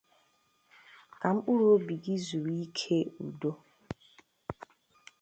[1.19, 3.51] ka mkpụrụ obi gị zùrú ike udo